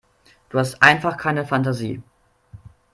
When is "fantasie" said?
1.45-2.01